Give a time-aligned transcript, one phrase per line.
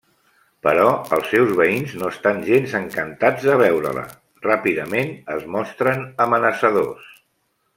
[0.67, 0.85] Però
[1.17, 4.07] els seus veïns no estan gens encantats de veure-la;
[4.49, 7.17] ràpidament es mostren amenaçadors.